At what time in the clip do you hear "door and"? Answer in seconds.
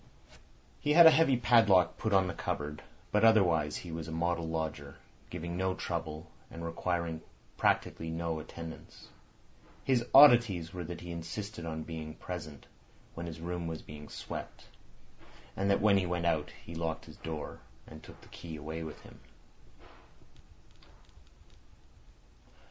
17.17-18.01